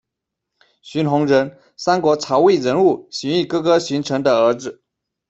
[0.81, 4.81] 荀闳人，三国曹魏人物，荀彧哥哥荀谌的儿子。